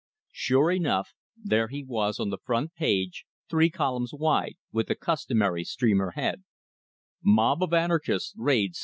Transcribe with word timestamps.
Sure 0.31 0.71
enough, 0.71 1.13
there 1.37 1.67
he 1.67 1.83
was 1.83 2.19
on 2.19 2.31
the 2.31 2.39
front 2.43 2.73
page, 2.73 3.23
three 3.47 3.69
columns 3.69 4.11
wide, 4.11 4.55
with 4.71 4.87
the 4.87 4.95
customary 4.95 5.63
streamer 5.63 6.13
head: 6.17 6.43
MOB 7.23 7.61
OF 7.61 7.71
ANARCHISTS 7.71 8.33
RAID 8.35 8.75
ST. 8.75 8.79